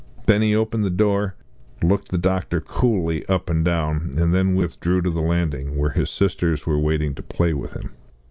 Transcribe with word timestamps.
Benny 0.25 0.55
opened 0.55 0.83
the 0.83 0.89
door, 0.89 1.35
looked 1.83 2.09
the 2.09 2.17
doctor 2.17 2.59
coolly 2.59 3.23
up 3.27 3.51
and 3.51 3.63
down, 3.63 4.09
and 4.17 4.33
then 4.33 4.55
withdrew 4.55 4.99
to 5.03 5.11
the 5.11 5.21
landing, 5.21 5.77
where 5.77 5.91
his 5.91 6.09
sisters 6.09 6.65
were 6.65 6.79
waiting 6.79 7.13
to 7.13 7.21
play 7.21 7.53
with 7.53 7.73
him. 7.73 7.91